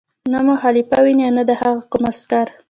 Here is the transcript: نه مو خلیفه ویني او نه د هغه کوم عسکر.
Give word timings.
نه 0.31 0.39
مو 0.45 0.53
خلیفه 0.63 0.97
ویني 1.03 1.23
او 1.27 1.33
نه 1.37 1.43
د 1.49 1.51
هغه 1.61 1.81
کوم 1.91 2.03
عسکر. 2.11 2.47